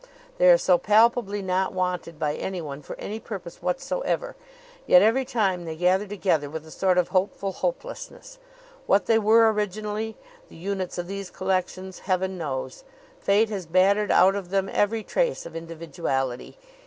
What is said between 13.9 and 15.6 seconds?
out of them every trace of